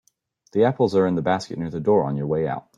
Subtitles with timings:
[0.53, 2.65] The apples are in the basket near the door on your way out.